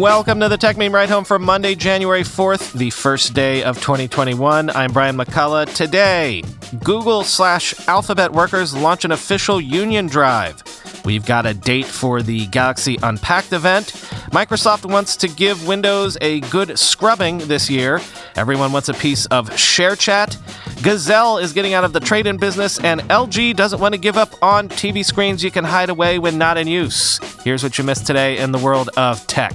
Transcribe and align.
Welcome 0.00 0.40
to 0.40 0.48
the 0.48 0.56
Techmeme 0.56 0.94
Ride 0.94 1.10
Home 1.10 1.24
for 1.24 1.38
Monday, 1.38 1.74
January 1.74 2.22
4th, 2.22 2.72
the 2.72 2.88
first 2.88 3.34
day 3.34 3.62
of 3.62 3.76
2021. 3.82 4.70
I'm 4.70 4.94
Brian 4.94 5.14
McCullough. 5.14 5.74
Today, 5.74 6.42
Google 6.82 7.22
slash 7.22 7.74
Alphabet 7.86 8.32
workers 8.32 8.74
launch 8.74 9.04
an 9.04 9.12
official 9.12 9.60
union 9.60 10.06
drive. 10.06 10.62
We've 11.04 11.24
got 11.24 11.46
a 11.46 11.54
date 11.54 11.86
for 11.86 12.22
the 12.22 12.46
Galaxy 12.46 12.98
Unpacked 13.02 13.52
event. 13.52 13.86
Microsoft 14.32 14.88
wants 14.88 15.16
to 15.16 15.28
give 15.28 15.66
Windows 15.66 16.18
a 16.20 16.40
good 16.40 16.78
scrubbing 16.78 17.38
this 17.38 17.70
year. 17.70 18.00
Everyone 18.36 18.72
wants 18.72 18.88
a 18.88 18.94
piece 18.94 19.26
of 19.26 19.50
ShareChat. 19.50 20.82
Gazelle 20.82 21.38
is 21.38 21.52
getting 21.52 21.74
out 21.74 21.84
of 21.84 21.92
the 21.92 22.00
trade 22.00 22.26
in 22.26 22.36
business, 22.36 22.78
and 22.82 23.00
LG 23.02 23.56
doesn't 23.56 23.80
want 23.80 23.94
to 23.94 24.00
give 24.00 24.16
up 24.16 24.34
on 24.42 24.68
TV 24.68 25.04
screens 25.04 25.42
you 25.42 25.50
can 25.50 25.64
hide 25.64 25.90
away 25.90 26.18
when 26.18 26.38
not 26.38 26.56
in 26.58 26.68
use. 26.68 27.18
Here's 27.44 27.62
what 27.62 27.78
you 27.78 27.84
missed 27.84 28.06
today 28.06 28.38
in 28.38 28.52
the 28.52 28.58
world 28.58 28.90
of 28.96 29.26
tech. 29.26 29.54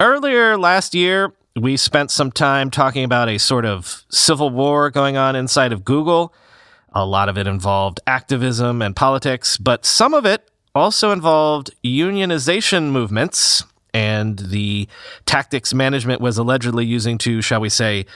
Earlier 0.00 0.56
last 0.56 0.94
year, 0.94 1.32
we 1.54 1.76
spent 1.76 2.10
some 2.10 2.32
time 2.32 2.70
talking 2.70 3.04
about 3.04 3.28
a 3.28 3.38
sort 3.38 3.66
of 3.66 4.04
civil 4.10 4.50
war 4.50 4.90
going 4.90 5.16
on 5.16 5.36
inside 5.36 5.72
of 5.72 5.84
Google. 5.84 6.32
A 6.92 7.06
lot 7.06 7.28
of 7.28 7.38
it 7.38 7.46
involved 7.46 8.00
activism 8.06 8.82
and 8.82 8.96
politics, 8.96 9.56
but 9.56 9.86
some 9.86 10.12
of 10.14 10.26
it 10.26 10.50
also 10.74 11.10
involved 11.10 11.70
unionization 11.84 12.90
movements 12.90 13.64
and 13.92 14.38
the 14.38 14.88
tactics 15.26 15.74
management 15.74 16.20
was 16.20 16.38
allegedly 16.38 16.84
using 16.84 17.18
to, 17.18 17.42
shall 17.42 17.60
we 17.60 17.68
say, 17.68 18.06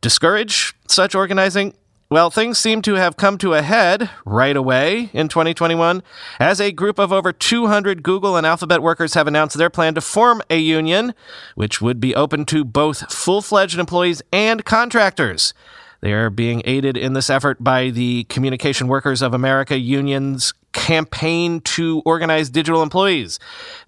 discourage 0.00 0.74
such 0.88 1.14
organizing. 1.14 1.74
Well, 2.10 2.30
things 2.30 2.58
seem 2.58 2.82
to 2.82 2.94
have 2.94 3.16
come 3.16 3.38
to 3.38 3.54
a 3.54 3.62
head 3.62 4.10
right 4.24 4.56
away 4.56 5.10
in 5.12 5.28
2021 5.28 6.02
as 6.40 6.60
a 6.60 6.72
group 6.72 6.98
of 6.98 7.12
over 7.12 7.32
200 7.32 8.02
Google 8.02 8.36
and 8.36 8.44
Alphabet 8.44 8.82
workers 8.82 9.14
have 9.14 9.28
announced 9.28 9.56
their 9.56 9.70
plan 9.70 9.94
to 9.94 10.00
form 10.00 10.42
a 10.50 10.58
union, 10.58 11.14
which 11.54 11.80
would 11.80 12.00
be 12.00 12.14
open 12.16 12.44
to 12.46 12.64
both 12.64 13.12
full 13.12 13.42
fledged 13.42 13.78
employees 13.78 14.22
and 14.32 14.64
contractors. 14.64 15.54
They 16.00 16.12
are 16.12 16.30
being 16.30 16.62
aided 16.64 16.96
in 16.96 17.12
this 17.12 17.28
effort 17.30 17.62
by 17.62 17.90
the 17.90 18.24
Communication 18.24 18.88
Workers 18.88 19.22
of 19.22 19.34
America 19.34 19.78
Union's 19.78 20.54
campaign 20.72 21.60
to 21.62 22.02
organize 22.04 22.48
digital 22.50 22.82
employees. 22.82 23.38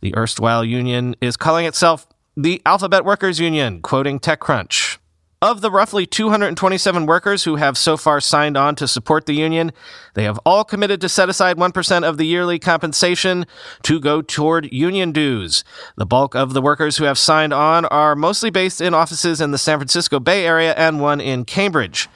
The 0.01 0.17
erstwhile 0.17 0.65
union 0.65 1.15
is 1.21 1.37
calling 1.37 1.67
itself 1.67 2.07
the 2.37 2.61
Alphabet 2.67 3.05
Workers 3.05 3.39
Union, 3.39 3.81
quoting 3.83 4.19
TechCrunch. 4.19 4.82
Of 5.43 5.61
the 5.61 5.73
roughly 5.73 6.07
227 6.07 7.05
workers 7.05 7.43
who 7.43 7.57
have 7.57 7.77
so 7.77 7.97
far 7.97 8.21
signed 8.21 8.57
on 8.57 8.77
to 8.77 8.87
support 8.87 9.27
the 9.27 9.35
union, 9.35 9.73
they 10.15 10.23
have 10.23 10.39
all 10.47 10.63
committed 10.63 11.01
to 11.01 11.09
set 11.09 11.29
aside 11.29 11.57
1% 11.57 12.09
of 12.09 12.17
the 12.17 12.27
yearly 12.29 12.61
compensation 12.61 13.47
to 13.83 13.99
go 13.99 14.23
toward 14.23 14.73
union 14.73 15.11
dues. 15.11 15.65
The 15.97 16.07
bulk 16.07 16.37
of 16.37 16.53
the 16.53 16.63
workers 16.63 16.99
who 16.99 17.07
have 17.07 17.19
signed 17.19 17.53
on 17.53 17.87
are 17.87 18.15
mostly 18.15 18.51
based 18.51 18.81
in 18.81 18.95
offices 18.95 19.41
in 19.41 19.51
the 19.51 19.59
San 19.59 19.79
Francisco 19.79 20.21
Bay 20.21 20.47
Area 20.47 20.75
and 20.75 21.01
one 21.01 21.21
in 21.21 21.45
Cambridge. 21.45 22.09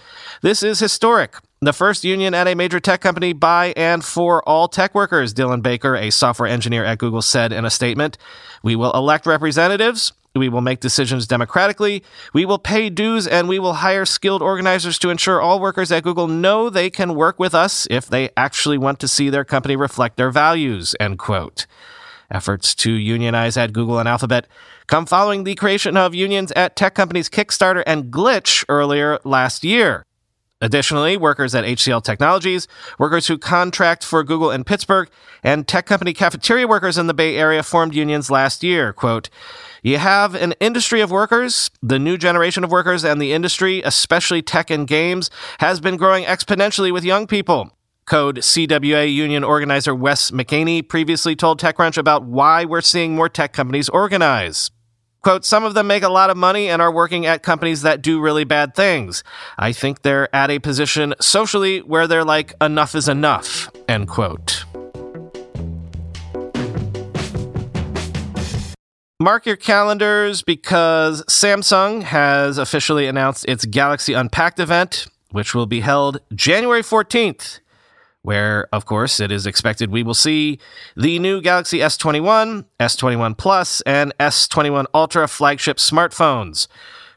This 0.42 0.62
is 0.62 0.78
historic. 0.78 1.34
The 1.60 1.72
first 1.72 2.04
union 2.04 2.32
at 2.32 2.46
a 2.46 2.54
major 2.54 2.78
tech 2.78 3.00
company 3.00 3.32
by 3.32 3.72
and 3.76 4.04
for 4.04 4.48
all 4.48 4.68
tech 4.68 4.94
workers, 4.94 5.34
Dylan 5.34 5.62
Baker, 5.62 5.96
a 5.96 6.10
software 6.10 6.48
engineer 6.48 6.84
at 6.84 6.98
Google, 6.98 7.22
said 7.22 7.52
in 7.52 7.64
a 7.64 7.70
statement. 7.70 8.18
We 8.62 8.76
will 8.76 8.92
elect 8.92 9.26
representatives 9.26 10.12
we 10.36 10.48
will 10.48 10.60
make 10.60 10.80
decisions 10.80 11.26
democratically. 11.26 12.02
We 12.32 12.44
will 12.44 12.58
pay 12.58 12.90
dues 12.90 13.26
and 13.26 13.48
we 13.48 13.58
will 13.58 13.74
hire 13.74 14.04
skilled 14.04 14.42
organizers 14.42 14.98
to 15.00 15.10
ensure 15.10 15.40
all 15.40 15.60
workers 15.60 15.92
at 15.92 16.02
Google 16.02 16.28
know 16.28 16.70
they 16.70 16.90
can 16.90 17.14
work 17.14 17.38
with 17.38 17.54
us 17.54 17.86
if 17.90 18.06
they 18.06 18.30
actually 18.36 18.78
want 18.78 19.00
to 19.00 19.08
see 19.08 19.30
their 19.30 19.44
company 19.44 19.76
reflect 19.76 20.16
their 20.16 20.30
values, 20.30 20.94
end 21.00 21.18
quote. 21.18 21.66
Efforts 22.30 22.74
to 22.74 22.92
unionize 22.92 23.56
at 23.56 23.72
Google 23.72 23.98
and 23.98 24.08
Alphabet 24.08 24.46
come 24.86 25.06
following 25.06 25.44
the 25.44 25.54
creation 25.54 25.96
of 25.96 26.14
unions 26.14 26.52
at 26.52 26.76
tech 26.76 26.94
companies 26.94 27.28
Kickstarter 27.28 27.82
and 27.86 28.12
Glitch 28.12 28.64
earlier 28.68 29.18
last 29.24 29.62
year. 29.62 30.04
Additionally, 30.62 31.18
workers 31.18 31.54
at 31.54 31.64
HCL 31.64 32.02
Technologies, 32.02 32.66
workers 32.98 33.26
who 33.26 33.36
contract 33.36 34.02
for 34.02 34.24
Google 34.24 34.50
in 34.50 34.64
Pittsburgh, 34.64 35.10
and 35.42 35.68
tech 35.68 35.84
company 35.84 36.14
cafeteria 36.14 36.66
workers 36.66 36.96
in 36.96 37.08
the 37.08 37.14
Bay 37.14 37.36
Area 37.36 37.62
formed 37.62 37.94
unions 37.94 38.30
last 38.30 38.62
year. 38.62 38.94
Quote, 38.94 39.28
you 39.82 39.98
have 39.98 40.34
an 40.34 40.54
industry 40.58 41.02
of 41.02 41.10
workers, 41.10 41.70
the 41.82 41.98
new 41.98 42.16
generation 42.16 42.64
of 42.64 42.70
workers, 42.70 43.04
and 43.04 43.20
the 43.20 43.32
industry, 43.34 43.82
especially 43.82 44.40
tech 44.40 44.70
and 44.70 44.88
games, 44.88 45.30
has 45.58 45.78
been 45.78 45.98
growing 45.98 46.24
exponentially 46.24 46.90
with 46.90 47.04
young 47.04 47.26
people. 47.26 47.70
Code 48.06 48.38
CWA 48.38 49.12
union 49.12 49.44
organizer 49.44 49.94
Wes 49.94 50.30
McEnany 50.30 50.88
previously 50.88 51.36
told 51.36 51.60
TechCrunch 51.60 51.98
about 51.98 52.24
why 52.24 52.64
we're 52.64 52.80
seeing 52.80 53.14
more 53.14 53.28
tech 53.28 53.52
companies 53.52 53.88
organize. 53.88 54.70
Quote, 55.26 55.44
some 55.44 55.64
of 55.64 55.74
them 55.74 55.88
make 55.88 56.04
a 56.04 56.08
lot 56.08 56.30
of 56.30 56.36
money 56.36 56.68
and 56.68 56.80
are 56.80 56.92
working 56.92 57.26
at 57.26 57.42
companies 57.42 57.82
that 57.82 58.00
do 58.00 58.20
really 58.20 58.44
bad 58.44 58.76
things. 58.76 59.24
I 59.58 59.72
think 59.72 60.02
they're 60.02 60.32
at 60.32 60.52
a 60.52 60.60
position 60.60 61.14
socially 61.20 61.80
where 61.80 62.06
they're 62.06 62.22
like, 62.22 62.54
enough 62.60 62.94
is 62.94 63.08
enough, 63.08 63.68
end 63.88 64.06
quote. 64.06 64.64
Mark 69.18 69.46
your 69.46 69.56
calendars 69.56 70.42
because 70.42 71.24
Samsung 71.24 72.04
has 72.04 72.56
officially 72.56 73.08
announced 73.08 73.44
its 73.48 73.64
Galaxy 73.64 74.12
Unpacked 74.12 74.60
event, 74.60 75.08
which 75.32 75.56
will 75.56 75.66
be 75.66 75.80
held 75.80 76.20
January 76.36 76.82
14th 76.82 77.58
where, 78.26 78.66
of 78.72 78.86
course, 78.86 79.20
it 79.20 79.30
is 79.30 79.46
expected 79.46 79.88
we 79.88 80.02
will 80.02 80.12
see 80.12 80.58
the 80.96 81.20
new 81.20 81.40
Galaxy 81.40 81.78
S21, 81.78 82.64
S21 82.80 83.38
Plus, 83.38 83.82
and 83.82 84.12
S21 84.18 84.86
Ultra 84.92 85.28
flagship 85.28 85.76
smartphones. 85.76 86.66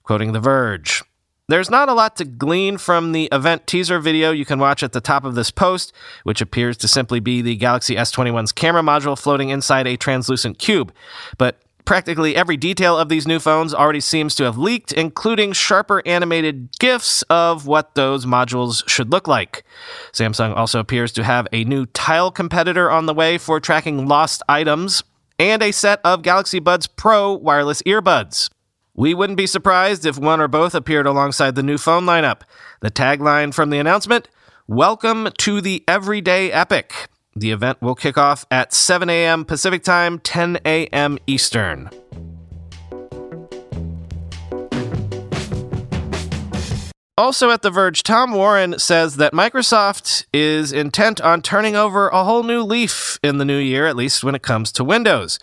Quoting 0.04 0.34
The 0.34 0.40
Verge. 0.40 1.02
There's 1.48 1.72
not 1.72 1.90
a 1.90 1.96
lot 1.96 2.16
to 2.18 2.26
glean 2.26 2.78
from 2.78 3.12
the 3.12 3.28
event 3.32 3.66
teaser 3.66 3.98
video 3.98 4.30
you 4.30 4.46
can 4.46 4.60
watch 4.60 4.84
at 4.84 4.92
the 4.92 5.02
top 5.02 5.26
of 5.26 5.34
this 5.34 5.50
post, 5.50 5.92
which 6.22 6.42
appears 6.42 6.78
to 6.78 6.88
simply 6.88 7.20
be 7.20 7.42
the 7.42 7.56
Galaxy 7.56 7.96
S21's 7.96 8.52
camera 8.52 8.84
module 8.84 9.20
floating 9.20 9.50
inside 9.50 9.88
a 9.88 9.98
translucent 9.98 10.60
cube. 10.60 10.94
But 11.40 11.60
Practically 11.90 12.36
every 12.36 12.56
detail 12.56 12.96
of 13.00 13.10
these 13.10 13.28
new 13.28 13.40
phones 13.40 13.74
already 13.74 14.00
seems 14.00 14.36
to 14.36 14.44
have 14.44 14.60
leaked, 14.60 14.92
including 14.94 15.54
sharper 15.54 16.04
animated 16.06 16.70
GIFs 16.78 17.24
of 17.32 17.66
what 17.66 17.96
those 17.96 18.28
modules 18.28 18.88
should 18.88 19.12
look 19.12 19.28
like. 19.28 19.64
Samsung 20.12 20.56
also 20.56 20.80
appears 20.80 21.12
to 21.14 21.24
have 21.24 21.48
a 21.52 21.64
new 21.64 21.88
tile 21.88 22.30
competitor 22.30 22.92
on 22.92 23.08
the 23.08 23.14
way 23.16 23.40
for 23.40 23.60
tracking 23.60 24.08
lost 24.08 24.44
items, 24.48 25.04
and 25.40 25.64
a 25.64 25.72
set 25.72 26.00
of 26.04 26.22
Galaxy 26.22 26.60
Buds 26.60 26.86
Pro 26.86 27.34
wireless 27.34 27.82
earbuds. 27.82 28.52
We 28.94 29.16
wouldn't 29.16 29.38
be 29.38 29.48
surprised 29.48 30.06
if 30.06 30.20
one 30.20 30.40
or 30.40 30.48
both 30.48 30.76
appeared 30.76 31.08
alongside 31.08 31.56
the 31.56 31.64
new 31.64 31.80
phone 31.80 32.06
lineup. 32.06 32.42
The 32.82 32.92
tagline 32.92 33.52
from 33.52 33.72
the 33.72 33.80
announcement 33.80 34.28
Welcome 34.68 35.30
to 35.40 35.60
the 35.60 35.84
Everyday 35.88 36.52
Epic. 36.52 37.10
The 37.40 37.52
event 37.52 37.82
will 37.82 37.96
kick 37.96 38.18
off 38.18 38.46
at 38.52 38.74
7 38.74 39.10
a.m. 39.10 39.46
Pacific 39.46 39.82
Time, 39.82 40.20
10 40.20 40.60
a.m. 40.66 41.18
Eastern. 41.26 41.90
Also 47.18 47.50
at 47.50 47.62
The 47.62 47.72
Verge, 47.72 48.04
Tom 48.04 48.34
Warren 48.34 48.78
says 48.78 49.16
that 49.16 49.32
Microsoft 49.32 50.26
is 50.34 50.74
intent 50.74 51.22
on 51.22 51.42
turning 51.42 51.78
over 51.78 52.10
a 52.10 52.26
whole 52.26 52.44
new 52.44 52.62
leaf 52.62 53.18
in 53.24 53.38
the 53.38 53.46
new 53.46 53.58
year, 53.58 53.88
at 53.88 53.96
least 53.96 54.22
when 54.22 54.36
it 54.36 54.42
comes 54.42 54.70
to 54.74 54.84
Windows. 54.84 55.40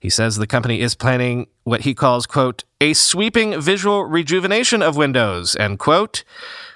He 0.00 0.10
says 0.10 0.36
the 0.36 0.46
company 0.46 0.82
is 0.82 0.94
planning 0.94 1.46
what 1.64 1.82
he 1.82 1.94
calls, 1.94 2.26
quote, 2.26 2.64
a 2.78 2.92
sweeping 2.92 3.58
visual 3.58 4.04
rejuvenation 4.04 4.82
of 4.82 4.96
Windows, 4.96 5.56
end 5.56 5.78
quote, 5.78 6.24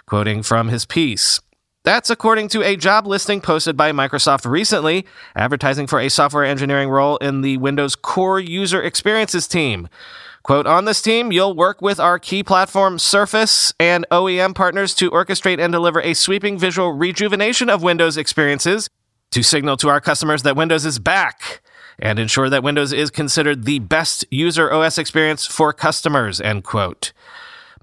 quoting 0.07 0.43
from 0.43 0.69
his 0.69 0.87
piece. 0.87 1.41
That's 1.85 2.11
according 2.11 2.47
to 2.51 2.63
a 2.63 2.77
job 2.77 3.09
listing 3.09 3.41
posted 3.41 3.77
by 3.77 3.91
Microsoft 3.91 4.49
recently, 4.49 5.05
advertising 5.35 5.89
for 5.89 5.99
a 5.99 6.09
software 6.09 6.45
engineering 6.45 6.89
role 6.89 7.17
in 7.17 7.41
the 7.41 7.57
Windows 7.57 7.97
Core 7.97 8.39
User 8.39 8.81
Experiences 8.81 9.49
team. 9.49 9.89
Quote, 10.45 10.69
on 10.69 10.85
this 10.85 11.03
team, 11.03 11.33
you'll 11.33 11.57
work 11.57 11.83
with 11.83 11.99
our 11.99 12.21
key 12.21 12.45
platform 12.45 13.01
Surface 13.01 13.75
and 13.81 14.07
OEM 14.13 14.55
partners 14.55 14.95
to 14.95 15.11
orchestrate 15.11 15.59
and 15.59 15.73
deliver 15.73 16.01
a 16.01 16.15
sweeping 16.15 16.57
visual 16.57 16.93
rejuvenation 16.93 17.69
of 17.69 17.83
Windows 17.83 18.17
experiences 18.17 18.89
to 19.33 19.43
signal 19.43 19.77
to 19.79 19.89
our 19.89 20.01
customers 20.01 20.45
that 20.45 20.55
Windows 20.55 20.87
is 20.87 21.01
back 21.01 21.63
and 21.99 22.21
ensure 22.21 22.49
that 22.49 22.63
Windows 22.63 22.93
is 22.93 23.11
considered 23.11 23.65
the 23.65 23.81
best 23.81 24.25
user 24.31 24.73
OS 24.73 24.99
experience 24.99 25.47
for 25.47 25.73
customers, 25.73 26.41
end 26.41 26.63
quote. 26.63 27.13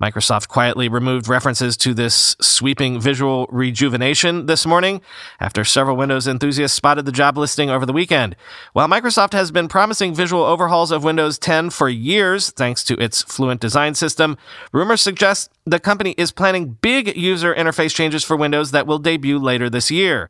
Microsoft 0.02 0.48
quietly 0.48 0.88
removed 0.88 1.28
references 1.28 1.76
to 1.78 1.94
this 1.94 2.36
sweeping 2.42 3.00
visual 3.00 3.48
rejuvenation 3.52 4.46
this 4.46 4.66
morning 4.66 5.02
after 5.40 5.64
several 5.64 5.98
Windows 5.98 6.28
enthusiasts 6.28 6.76
spotted 6.76 7.06
the 7.06 7.12
job 7.12 7.38
listing 7.38 7.70
over 7.70 7.86
the 7.86 7.94
weekend. 7.94 8.36
While 8.74 8.88
Microsoft 8.88 9.34
has 9.34 9.52
been 9.52 9.68
promising 9.68 10.16
visual 10.16 10.44
overhauls 10.44 10.92
of 10.92 11.04
Windows 11.04 11.38
10 11.38 11.70
for 11.70 11.90
years 11.90 12.50
thanks 12.52 12.84
to 12.86 12.96
its 12.96 13.22
fluent 13.24 13.62
design 13.62 13.96
system, 13.96 14.38
rumors 14.72 15.02
suggest 15.02 15.52
the 15.66 15.80
company 15.80 16.16
is 16.18 16.32
planning 16.32 16.78
big 16.82 17.16
user 17.18 17.54
interface 17.54 17.94
changes 17.94 18.24
for 18.24 18.38
Windows 18.38 18.72
that 18.72 18.88
will 18.88 19.00
debut 19.00 19.38
later 19.38 19.70
this 19.70 19.92
year. 19.92 20.30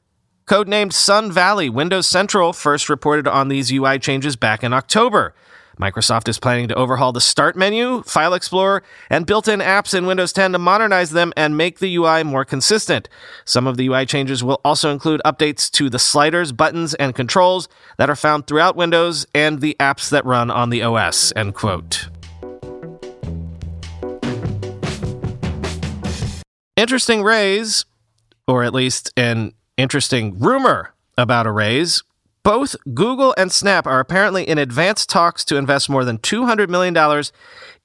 Codenamed 0.49 0.93
Sun 0.93 1.31
Valley, 1.31 1.69
Windows 1.69 2.07
Central 2.07 2.53
first 2.53 2.89
reported 2.89 3.27
on 3.27 3.49
these 3.49 3.71
UI 3.71 3.99
changes 3.99 4.35
back 4.35 4.63
in 4.63 4.73
October. 4.73 5.35
Microsoft 5.79 6.27
is 6.27 6.39
planning 6.39 6.67
to 6.67 6.75
overhaul 6.75 7.13
the 7.13 7.21
Start 7.21 7.55
menu, 7.55 8.03
File 8.03 8.33
Explorer, 8.33 8.83
and 9.09 9.25
built 9.25 9.47
in 9.47 9.61
apps 9.61 9.97
in 9.97 10.05
Windows 10.05 10.33
10 10.33 10.51
to 10.51 10.59
modernize 10.59 11.11
them 11.11 11.31
and 11.37 11.55
make 11.55 11.79
the 11.79 11.95
UI 11.95 12.21
more 12.23 12.43
consistent. 12.43 13.07
Some 13.45 13.65
of 13.65 13.77
the 13.77 13.87
UI 13.87 14.05
changes 14.05 14.43
will 14.43 14.59
also 14.65 14.91
include 14.91 15.21
updates 15.25 15.71
to 15.71 15.89
the 15.89 15.97
sliders, 15.97 16.51
buttons, 16.51 16.95
and 16.95 17.15
controls 17.15 17.69
that 17.97 18.09
are 18.09 18.17
found 18.17 18.45
throughout 18.45 18.75
Windows 18.75 19.25
and 19.33 19.61
the 19.61 19.77
apps 19.79 20.09
that 20.09 20.25
run 20.25 20.51
on 20.51 20.69
the 20.69 20.83
OS. 20.83 21.31
End 21.37 21.55
quote. 21.55 22.09
Interesting 26.75 27.23
raise, 27.23 27.85
or 28.47 28.63
at 28.63 28.73
least 28.73 29.13
an 29.15 29.53
interesting 29.77 30.37
rumor 30.39 30.93
about 31.17 31.47
a 31.47 31.51
raise 31.51 32.03
both 32.43 32.75
Google 32.93 33.33
and 33.37 33.51
Snap 33.51 33.85
are 33.85 33.99
apparently 33.99 34.47
in 34.47 34.57
advanced 34.57 35.09
talks 35.09 35.43
to 35.45 35.57
invest 35.57 35.89
more 35.89 36.05
than 36.05 36.17
$200 36.17 36.69
million 36.69 37.23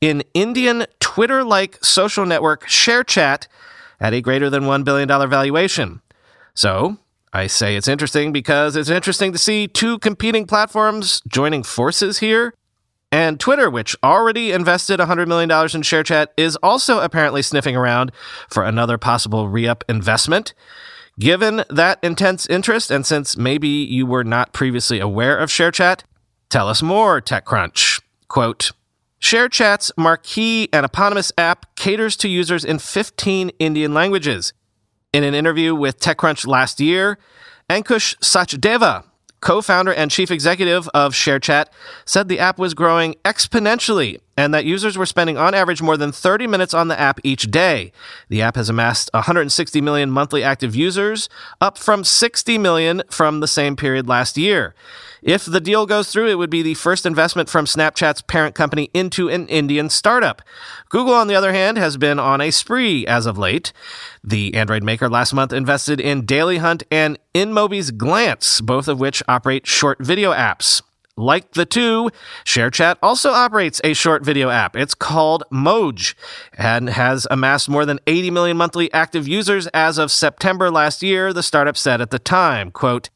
in 0.00 0.22
Indian 0.34 0.86
Twitter 1.00 1.44
like 1.44 1.82
social 1.84 2.26
network 2.26 2.66
ShareChat 2.66 3.46
at 4.00 4.14
a 4.14 4.20
greater 4.20 4.50
than 4.50 4.64
$1 4.64 4.84
billion 4.84 5.08
valuation. 5.08 6.00
So, 6.54 6.98
I 7.32 7.48
say 7.48 7.74
it's 7.74 7.88
interesting 7.88 8.32
because 8.32 8.76
it's 8.76 8.88
interesting 8.88 9.32
to 9.32 9.38
see 9.38 9.66
two 9.66 9.98
competing 9.98 10.46
platforms 10.46 11.20
joining 11.26 11.64
forces 11.64 12.18
here. 12.18 12.54
And 13.10 13.38
Twitter, 13.38 13.70
which 13.70 13.96
already 14.02 14.52
invested 14.52 15.00
$100 15.00 15.26
million 15.26 15.50
in 15.50 15.82
ShareChat, 15.82 16.28
is 16.36 16.56
also 16.56 17.00
apparently 17.00 17.42
sniffing 17.42 17.76
around 17.76 18.12
for 18.48 18.64
another 18.64 18.98
possible 18.98 19.48
re 19.48 19.66
up 19.66 19.84
investment. 19.88 20.54
Given 21.18 21.62
that 21.70 22.00
intense 22.02 22.44
interest, 22.46 22.90
and 22.90 23.06
since 23.06 23.36
maybe 23.36 23.68
you 23.68 24.04
were 24.04 24.24
not 24.24 24.52
previously 24.52 24.98
aware 24.98 25.36
of 25.36 25.48
ShareChat, 25.48 26.00
tell 26.48 26.68
us 26.68 26.82
more, 26.82 27.20
TechCrunch. 27.20 28.02
Quote, 28.26 28.72
ShareChat's 29.20 29.92
marquee 29.96 30.68
and 30.72 30.84
eponymous 30.84 31.30
app 31.38 31.76
caters 31.76 32.16
to 32.16 32.28
users 32.28 32.64
in 32.64 32.80
15 32.80 33.50
Indian 33.60 33.94
languages. 33.94 34.52
In 35.12 35.22
an 35.22 35.34
interview 35.34 35.72
with 35.74 36.00
TechCrunch 36.00 36.48
last 36.48 36.80
year, 36.80 37.16
Ankush 37.70 38.18
Sachdeva, 38.18 39.04
co 39.40 39.62
founder 39.62 39.94
and 39.94 40.10
chief 40.10 40.32
executive 40.32 40.88
of 40.94 41.12
ShareChat, 41.12 41.66
said 42.04 42.26
the 42.28 42.40
app 42.40 42.58
was 42.58 42.74
growing 42.74 43.14
exponentially 43.24 44.18
and 44.36 44.52
that 44.54 44.64
users 44.64 44.98
were 44.98 45.06
spending 45.06 45.36
on 45.36 45.54
average 45.54 45.82
more 45.82 45.96
than 45.96 46.12
30 46.12 46.46
minutes 46.46 46.74
on 46.74 46.88
the 46.88 46.98
app 46.98 47.20
each 47.22 47.50
day. 47.50 47.92
The 48.28 48.42
app 48.42 48.56
has 48.56 48.68
amassed 48.68 49.10
160 49.14 49.80
million 49.80 50.10
monthly 50.10 50.42
active 50.42 50.74
users, 50.74 51.28
up 51.60 51.78
from 51.78 52.04
60 52.04 52.58
million 52.58 53.02
from 53.10 53.40
the 53.40 53.48
same 53.48 53.76
period 53.76 54.08
last 54.08 54.36
year. 54.36 54.74
If 55.22 55.46
the 55.46 55.60
deal 55.60 55.86
goes 55.86 56.12
through, 56.12 56.28
it 56.28 56.34
would 56.34 56.50
be 56.50 56.60
the 56.60 56.74
first 56.74 57.06
investment 57.06 57.48
from 57.48 57.64
Snapchat's 57.64 58.20
parent 58.20 58.54
company 58.54 58.90
into 58.92 59.30
an 59.30 59.48
Indian 59.48 59.88
startup. 59.88 60.42
Google, 60.90 61.14
on 61.14 61.28
the 61.28 61.34
other 61.34 61.54
hand, 61.54 61.78
has 61.78 61.96
been 61.96 62.18
on 62.18 62.42
a 62.42 62.50
spree 62.50 63.06
as 63.06 63.24
of 63.24 63.38
late. 63.38 63.72
The 64.22 64.54
Android 64.54 64.82
maker 64.82 65.08
last 65.08 65.32
month 65.32 65.50
invested 65.50 65.98
in 65.98 66.26
Daily 66.26 66.58
Hunt 66.58 66.82
and 66.90 67.18
InMobi's 67.34 67.90
Glance, 67.90 68.60
both 68.60 68.86
of 68.86 69.00
which 69.00 69.22
operate 69.26 69.66
short 69.66 69.98
video 69.98 70.30
apps. 70.32 70.82
Like 71.16 71.52
the 71.52 71.64
two, 71.64 72.10
ShareChat 72.44 72.96
also 73.00 73.30
operates 73.30 73.80
a 73.84 73.94
short 73.94 74.24
video 74.24 74.50
app. 74.50 74.74
It's 74.74 74.94
called 74.94 75.44
Moj 75.52 76.14
and 76.58 76.88
has 76.88 77.26
amassed 77.30 77.68
more 77.68 77.86
than 77.86 78.00
80 78.08 78.32
million 78.32 78.56
monthly 78.56 78.92
active 78.92 79.28
users 79.28 79.68
as 79.68 79.96
of 79.96 80.10
September 80.10 80.72
last 80.72 81.04
year, 81.04 81.32
the 81.32 81.42
startup 81.42 81.76
said 81.76 82.00
at 82.00 82.10
the 82.10 82.18
time. 82.18 82.72
Quote, 82.72 83.10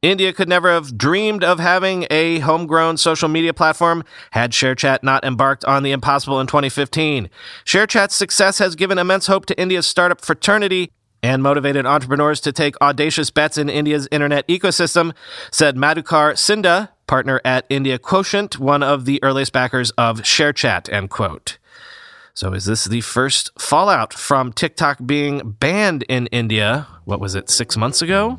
India 0.00 0.32
could 0.32 0.48
never 0.48 0.68
have 0.68 0.96
dreamed 0.96 1.44
of 1.44 1.60
having 1.60 2.06
a 2.10 2.40
homegrown 2.40 2.96
social 2.96 3.28
media 3.28 3.52
platform 3.52 4.02
had 4.32 4.50
ShareChat 4.50 5.02
not 5.02 5.22
embarked 5.22 5.64
on 5.66 5.82
the 5.82 5.92
impossible 5.92 6.40
in 6.40 6.46
2015. 6.46 7.28
ShareChat's 7.64 8.14
success 8.14 8.58
has 8.58 8.74
given 8.74 8.98
immense 8.98 9.26
hope 9.26 9.46
to 9.46 9.60
India's 9.60 9.86
startup 9.86 10.20
fraternity 10.20 10.90
and 11.22 11.42
motivated 11.42 11.86
entrepreneurs 11.86 12.40
to 12.40 12.50
take 12.50 12.74
audacious 12.80 13.30
bets 13.30 13.56
in 13.56 13.68
India's 13.68 14.08
internet 14.10 14.48
ecosystem, 14.48 15.14
said 15.52 15.76
Madhukar 15.76 16.32
Sinha, 16.32 16.88
partner 17.12 17.42
at 17.44 17.66
India 17.68 17.98
Quotient, 17.98 18.58
one 18.58 18.82
of 18.82 19.04
the 19.04 19.22
earliest 19.22 19.52
backers 19.52 19.90
of 19.98 20.22
ShareChat, 20.22 20.90
end 20.90 21.10
quote. 21.10 21.58
So 22.32 22.54
is 22.54 22.64
this 22.64 22.86
the 22.86 23.02
first 23.02 23.50
fallout 23.60 24.14
from 24.14 24.50
TikTok 24.50 24.96
being 25.04 25.50
banned 25.60 26.04
in 26.08 26.26
India? 26.28 26.86
What 27.04 27.20
was 27.20 27.34
it, 27.34 27.50
six 27.50 27.76
months 27.76 28.00
ago? 28.00 28.38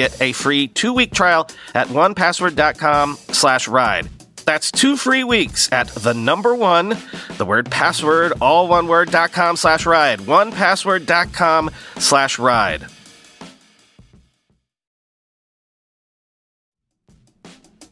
get 0.01 0.21
a 0.21 0.31
free 0.31 0.67
two-week 0.67 1.13
trial 1.13 1.47
at 1.75 1.87
onepassword.com 1.87 3.15
slash 3.15 3.67
ride. 3.67 4.09
That's 4.45 4.71
two 4.71 4.97
free 4.97 5.23
weeks 5.23 5.71
at 5.71 5.87
the 5.89 6.13
number 6.13 6.55
one, 6.55 6.97
the 7.37 7.45
word 7.45 7.69
password, 7.69 8.33
all 8.41 8.67
one 8.67 8.87
word, 8.87 9.11
dot 9.11 9.31
com 9.31 9.55
slash 9.55 9.85
ride. 9.85 10.19
Onepassword.com 10.19 11.69
slash 11.97 12.39
ride. 12.39 12.85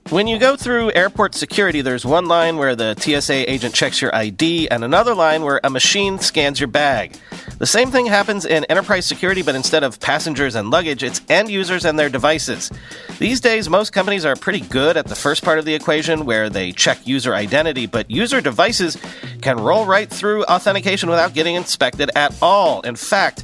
When 0.10 0.26
you 0.26 0.40
go 0.40 0.56
through 0.56 0.92
airport 0.94 1.36
security, 1.36 1.82
there's 1.82 2.04
one 2.04 2.26
line 2.26 2.58
where 2.58 2.76
the 2.76 2.96
TSA 2.96 3.48
agent 3.48 3.76
checks 3.76 4.02
your 4.02 4.14
ID 4.16 4.68
and 4.70 4.84
another 4.84 5.14
line 5.14 5.44
where 5.44 5.62
a 5.64 5.70
machine 5.70 6.18
scans 6.18 6.60
your 6.60 6.68
bag. 6.68 7.16
The 7.60 7.66
same 7.66 7.92
thing 7.92 8.06
happens 8.06 8.46
in 8.46 8.64
enterprise 8.66 9.06
security, 9.06 9.42
but 9.42 9.54
instead 9.54 9.84
of 9.84 10.00
passengers 10.00 10.56
and 10.56 10.72
luggage, 10.72 11.04
it's 11.04 11.20
end 11.28 11.52
users 11.52 11.84
and 11.84 12.00
their 12.00 12.08
devices. 12.08 12.72
These 13.20 13.42
days, 13.42 13.70
most 13.70 13.92
companies 13.92 14.24
are 14.24 14.38
pretty 14.38 14.62
good 14.62 14.96
at 14.96 15.08
the 15.08 15.16
first 15.16 15.44
part 15.44 15.60
of 15.60 15.66
the 15.66 15.74
equation 15.74 16.24
where 16.24 16.50
they 16.50 16.72
check 16.72 17.06
user 17.06 17.36
identity, 17.36 17.86
but 17.86 18.10
user 18.10 18.40
devices 18.40 18.98
can 19.42 19.58
roll 19.58 19.86
right 19.86 20.10
through 20.10 20.46
authentication 20.46 21.10
without 21.10 21.34
getting 21.34 21.56
inspected 21.56 22.10
at 22.16 22.34
all. 22.42 22.80
In 22.82 22.96
fact, 22.96 23.44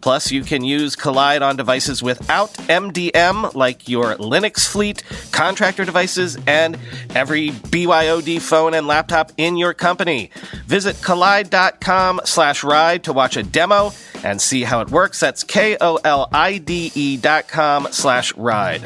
Plus, 0.00 0.30
you 0.30 0.42
can 0.42 0.64
use 0.64 0.96
Kolide 0.96 1.42
on 1.42 1.56
devices 1.56 2.02
without 2.02 2.52
MDM, 2.54 3.54
like 3.54 3.88
your 3.88 4.14
Linux 4.16 4.66
fleet, 4.66 5.02
contractor 5.32 5.84
devices, 5.84 6.38
and 6.46 6.78
every 7.14 7.50
BYOD 7.50 8.40
phone 8.40 8.74
and 8.74 8.86
laptop 8.86 9.32
in 9.36 9.56
your 9.56 9.74
company. 9.74 10.30
Visit 10.66 10.96
kolide.com 10.96 12.20
slash 12.24 12.64
ride 12.64 13.04
to 13.04 13.12
watch 13.12 13.36
a 13.36 13.42
demo 13.42 13.92
and 14.24 14.40
see 14.40 14.62
how 14.62 14.80
it 14.80 14.90
works. 14.90 15.20
That's 15.20 15.44
K-O-L-I-D-E 15.44 17.16
dot 17.18 17.48
com 17.48 17.88
slash 17.90 18.34
ride. 18.36 18.82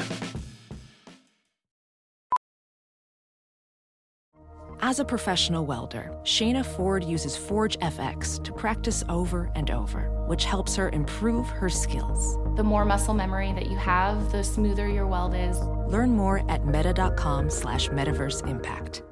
As 4.86 5.00
a 5.00 5.04
professional 5.04 5.64
welder, 5.64 6.12
Shayna 6.24 6.62
Ford 6.62 7.02
uses 7.02 7.38
Forge 7.38 7.78
FX 7.78 8.44
to 8.44 8.52
practice 8.52 9.02
over 9.08 9.50
and 9.54 9.70
over, 9.70 10.10
which 10.26 10.44
helps 10.44 10.76
her 10.76 10.88
improve 10.90 11.48
her 11.48 11.68
skills. 11.68 12.38
The 12.56 12.64
more 12.64 12.84
muscle 12.84 13.14
memory 13.14 13.52
that 13.52 13.70
you 13.70 13.76
have, 13.76 14.32
the 14.32 14.44
smoother 14.44 14.88
your 14.88 15.06
weld 15.06 15.34
is. 15.34 15.58
Learn 15.88 16.10
more 16.10 16.48
at 16.50 16.66
meta.com 16.66 17.50
slash 17.50 17.88
metaverse 17.88 18.46
impact. 18.48 19.02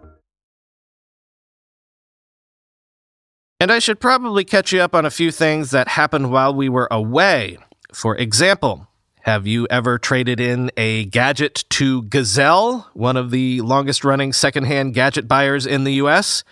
And 3.60 3.70
I 3.70 3.78
should 3.78 4.00
probably 4.00 4.44
catch 4.44 4.72
you 4.72 4.80
up 4.80 4.92
on 4.92 5.06
a 5.06 5.10
few 5.10 5.30
things 5.30 5.70
that 5.70 5.86
happened 5.86 6.32
while 6.32 6.52
we 6.52 6.68
were 6.68 6.88
away. 6.90 7.58
For 7.92 8.16
example, 8.16 8.88
have 9.20 9.46
you 9.46 9.68
ever 9.70 9.98
traded 9.98 10.40
in 10.40 10.72
a 10.76 11.04
gadget 11.04 11.64
to 11.70 12.02
Gazelle, 12.02 12.90
one 12.92 13.16
of 13.16 13.30
the 13.30 13.60
longest 13.60 14.04
running 14.04 14.32
secondhand 14.32 14.94
gadget 14.94 15.28
buyers 15.28 15.64
in 15.64 15.84
the 15.84 15.92
US? 15.94 16.42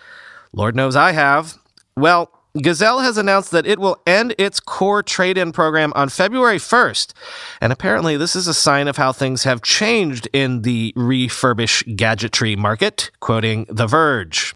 Lord 0.53 0.73
knows 0.73 0.95
I 0.95 1.11
have. 1.11 1.57
Well, 1.97 2.31
Gazelle 2.59 2.99
has 2.99 3.17
announced 3.17 3.51
that 3.51 3.65
it 3.65 3.79
will 3.79 4.01
end 4.05 4.35
its 4.37 4.59
core 4.59 5.01
trade 5.01 5.37
in 5.37 5.53
program 5.53 5.93
on 5.95 6.09
February 6.09 6.57
1st. 6.57 7.13
And 7.61 7.71
apparently, 7.71 8.17
this 8.17 8.35
is 8.35 8.47
a 8.47 8.53
sign 8.53 8.89
of 8.89 8.97
how 8.97 9.13
things 9.13 9.43
have 9.43 9.61
changed 9.61 10.27
in 10.33 10.63
the 10.63 10.93
refurbish 10.97 11.95
gadgetry 11.95 12.57
market, 12.57 13.09
quoting 13.21 13.65
The 13.69 13.87
Verge. 13.87 14.53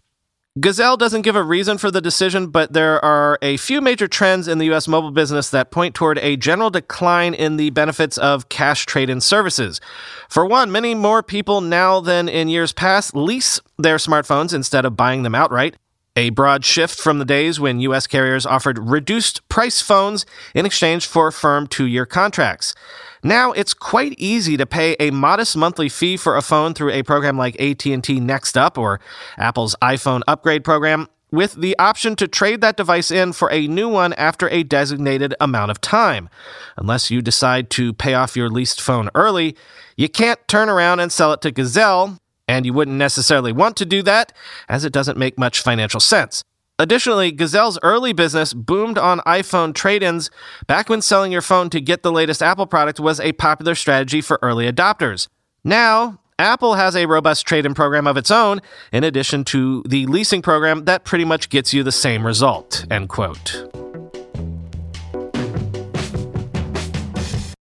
Gazelle 0.58 0.96
doesn't 0.96 1.22
give 1.22 1.36
a 1.36 1.42
reason 1.42 1.76
for 1.76 1.90
the 1.90 2.00
decision, 2.00 2.46
but 2.46 2.72
there 2.72 3.02
are 3.04 3.38
a 3.42 3.58
few 3.58 3.82
major 3.82 4.08
trends 4.08 4.48
in 4.48 4.56
the 4.56 4.72
US 4.72 4.88
mobile 4.88 5.10
business 5.10 5.50
that 5.50 5.70
point 5.70 5.94
toward 5.94 6.18
a 6.18 6.36
general 6.36 6.70
decline 6.70 7.34
in 7.34 7.58
the 7.58 7.70
benefits 7.70 8.16
of 8.16 8.48
cash 8.48 8.86
trade 8.86 9.10
in 9.10 9.20
services. 9.20 9.82
For 10.30 10.46
one, 10.46 10.72
many 10.72 10.94
more 10.94 11.22
people 11.22 11.60
now 11.60 12.00
than 12.00 12.28
in 12.28 12.48
years 12.48 12.72
past 12.72 13.14
lease 13.14 13.60
their 13.78 13.96
smartphones 13.96 14.54
instead 14.54 14.86
of 14.86 14.96
buying 14.96 15.24
them 15.24 15.34
outright. 15.34 15.76
A 16.18 16.30
broad 16.30 16.64
shift 16.64 16.98
from 16.98 17.18
the 17.18 17.26
days 17.26 17.60
when 17.60 17.78
US 17.80 18.06
carriers 18.06 18.46
offered 18.46 18.78
reduced 18.78 19.46
price 19.50 19.82
phones 19.82 20.24
in 20.54 20.64
exchange 20.64 21.06
for 21.06 21.30
firm 21.30 21.66
two 21.66 21.84
year 21.84 22.06
contracts. 22.06 22.74
Now 23.22 23.52
it's 23.52 23.74
quite 23.74 24.14
easy 24.16 24.56
to 24.56 24.64
pay 24.64 24.96
a 24.98 25.10
modest 25.10 25.56
monthly 25.56 25.90
fee 25.90 26.16
for 26.16 26.36
a 26.36 26.42
phone 26.42 26.72
through 26.72 26.92
a 26.92 27.02
program 27.02 27.36
like 27.36 27.60
AT&T 27.60 28.18
Next 28.20 28.56
Up 28.56 28.78
or 28.78 28.98
Apple's 29.36 29.76
iPhone 29.82 30.22
upgrade 30.26 30.64
program 30.64 31.06
with 31.30 31.54
the 31.54 31.76
option 31.78 32.16
to 32.16 32.28
trade 32.28 32.62
that 32.62 32.76
device 32.76 33.10
in 33.10 33.32
for 33.32 33.52
a 33.52 33.66
new 33.66 33.88
one 33.88 34.12
after 34.14 34.48
a 34.48 34.62
designated 34.62 35.34
amount 35.40 35.70
of 35.70 35.80
time. 35.80 36.30
Unless 36.78 37.10
you 37.10 37.20
decide 37.20 37.68
to 37.70 37.92
pay 37.92 38.14
off 38.14 38.36
your 38.36 38.48
leased 38.48 38.80
phone 38.80 39.10
early, 39.14 39.56
you 39.96 40.08
can't 40.08 40.40
turn 40.48 40.68
around 40.68 41.00
and 41.00 41.12
sell 41.12 41.32
it 41.32 41.42
to 41.42 41.50
Gazelle, 41.50 42.18
and 42.48 42.66
you 42.66 42.72
wouldn't 42.72 42.96
necessarily 42.96 43.52
want 43.52 43.76
to 43.76 43.84
do 43.86 44.02
that 44.02 44.32
as 44.68 44.84
it 44.84 44.92
doesn't 44.92 45.18
make 45.18 45.38
much 45.38 45.60
financial 45.60 46.00
sense. 46.00 46.42
Additionally, 46.78 47.32
Gazelle's 47.32 47.78
early 47.82 48.12
business 48.12 48.52
boomed 48.52 48.98
on 48.98 49.20
iPhone 49.20 49.74
trade 49.74 50.02
ins 50.02 50.30
back 50.66 50.90
when 50.90 51.00
selling 51.00 51.32
your 51.32 51.40
phone 51.40 51.70
to 51.70 51.80
get 51.80 52.02
the 52.02 52.12
latest 52.12 52.42
Apple 52.42 52.66
product 52.66 53.00
was 53.00 53.18
a 53.18 53.32
popular 53.32 53.74
strategy 53.74 54.20
for 54.20 54.38
early 54.42 54.70
adopters. 54.70 55.28
Now, 55.64 56.20
Apple 56.38 56.74
has 56.74 56.94
a 56.94 57.06
robust 57.06 57.46
trade 57.46 57.64
in 57.64 57.72
program 57.72 58.06
of 58.06 58.18
its 58.18 58.30
own, 58.30 58.60
in 58.92 59.04
addition 59.04 59.42
to 59.44 59.82
the 59.88 60.04
leasing 60.04 60.42
program 60.42 60.84
that 60.84 61.04
pretty 61.04 61.24
much 61.24 61.48
gets 61.48 61.72
you 61.72 61.82
the 61.82 61.92
same 61.92 62.26
result. 62.26 62.84
End 62.90 63.08
quote. 63.08 63.85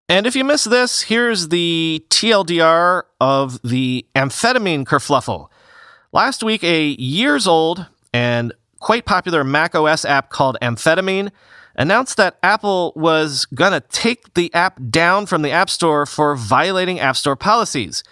And 0.07 0.27
if 0.27 0.35
you 0.35 0.43
missed 0.43 0.69
this, 0.69 1.01
here's 1.01 1.49
the 1.49 2.05
TLDR 2.09 3.03
of 3.19 3.59
the 3.63 4.05
amphetamine 4.15 4.85
kerfluffle. 4.85 5.49
Last 6.11 6.43
week, 6.43 6.63
a 6.63 6.89
years 6.89 7.47
old 7.47 7.87
and 8.13 8.53
quite 8.79 9.05
popular 9.05 9.43
Mac 9.43 9.73
OS 9.73 10.05
app 10.05 10.29
called 10.29 10.57
Amphetamine 10.61 11.31
announced 11.75 12.17
that 12.17 12.37
Apple 12.43 12.93
was 12.95 13.45
going 13.45 13.71
to 13.71 13.81
take 13.81 14.35
the 14.35 14.53
app 14.53 14.79
down 14.89 15.25
from 15.25 15.41
the 15.41 15.51
App 15.51 15.69
Store 15.69 16.05
for 16.05 16.35
violating 16.35 16.99
App 16.99 17.17
Store 17.17 17.35
policies. 17.35 18.03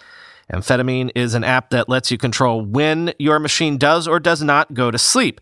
Amphetamine 0.52 1.10
is 1.14 1.34
an 1.34 1.44
app 1.44 1.70
that 1.70 1.88
lets 1.88 2.10
you 2.10 2.18
control 2.18 2.60
when 2.60 3.14
your 3.18 3.38
machine 3.38 3.78
does 3.78 4.06
or 4.06 4.20
does 4.20 4.42
not 4.42 4.74
go 4.74 4.90
to 4.90 4.98
sleep. 4.98 5.40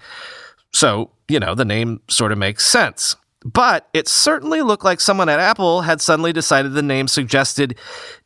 So, 0.73 1.11
you 1.29 1.41
know, 1.41 1.55
the 1.55 1.65
name 1.65 2.01
sort 2.09 2.31
of 2.31 2.39
makes 2.39 2.67
sense. 2.67 3.17
But 3.45 3.89
it 3.93 4.09
certainly 4.09 4.63
looked 4.63 4.85
like 4.85 5.01
someone 5.01 5.29
at 5.29 5.41
Apple 5.41 5.83
had 5.83 6.01
suddenly 6.01 6.33
decided 6.33 6.73
the 6.73 6.83
name 6.83 7.09
suggested 7.09 7.77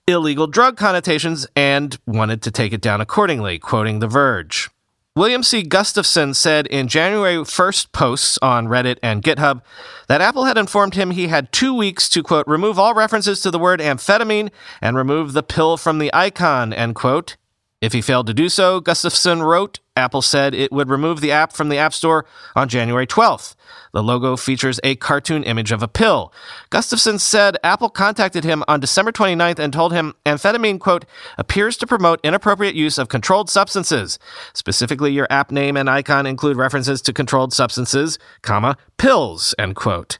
illegal 0.06 0.46
drug 0.46 0.76
connotations 0.76 1.46
and 1.56 1.98
wanted 2.06 2.42
to 2.42 2.50
take 2.50 2.72
it 2.72 2.80
down 2.80 3.00
accordingly, 3.00 3.58
quoting 3.58 3.98
The 4.00 4.06
Verge. 4.06 4.70
William 5.16 5.42
C. 5.42 5.62
Gustafson 5.62 6.34
said 6.34 6.66
in 6.66 6.88
January 6.88 7.36
1st 7.36 7.90
posts 7.92 8.38
on 8.42 8.66
Reddit 8.66 8.98
and 9.02 9.22
GitHub 9.22 9.62
that 10.08 10.20
Apple 10.20 10.44
had 10.44 10.58
informed 10.58 10.94
him 10.94 11.10
he 11.10 11.28
had 11.28 11.52
two 11.52 11.72
weeks 11.72 12.06
to, 12.10 12.22
quote, 12.22 12.46
remove 12.46 12.78
all 12.78 12.92
references 12.92 13.40
to 13.40 13.50
the 13.50 13.58
word 13.58 13.80
amphetamine 13.80 14.50
and 14.82 14.94
remove 14.94 15.32
the 15.32 15.42
pill 15.42 15.78
from 15.78 15.98
the 15.98 16.12
icon, 16.12 16.74
end 16.74 16.96
quote. 16.96 17.38
If 17.80 17.94
he 17.94 18.02
failed 18.02 18.26
to 18.26 18.34
do 18.34 18.50
so, 18.50 18.78
Gustafson 18.80 19.42
wrote, 19.42 19.80
Apple 19.96 20.22
said 20.22 20.54
it 20.54 20.70
would 20.70 20.90
remove 20.90 21.20
the 21.20 21.32
app 21.32 21.52
from 21.52 21.68
the 21.68 21.78
App 21.78 21.94
Store 21.94 22.26
on 22.54 22.68
January 22.68 23.06
12th. 23.06 23.54
The 23.92 24.02
logo 24.02 24.36
features 24.36 24.78
a 24.84 24.96
cartoon 24.96 25.42
image 25.42 25.72
of 25.72 25.82
a 25.82 25.88
pill. 25.88 26.32
Gustafson 26.68 27.18
said 27.18 27.56
Apple 27.64 27.88
contacted 27.88 28.44
him 28.44 28.62
on 28.68 28.78
December 28.78 29.10
29th 29.10 29.58
and 29.58 29.72
told 29.72 29.92
him 29.92 30.14
amphetamine, 30.26 30.78
quote, 30.78 31.06
appears 31.38 31.76
to 31.78 31.86
promote 31.86 32.20
inappropriate 32.22 32.74
use 32.74 32.98
of 32.98 33.08
controlled 33.08 33.48
substances. 33.48 34.18
Specifically, 34.52 35.12
your 35.12 35.26
app 35.30 35.50
name 35.50 35.76
and 35.76 35.88
icon 35.88 36.26
include 36.26 36.56
references 36.56 37.00
to 37.02 37.12
controlled 37.12 37.54
substances, 37.54 38.18
comma, 38.42 38.76
pills, 38.98 39.54
end 39.58 39.76
quote. 39.76 40.18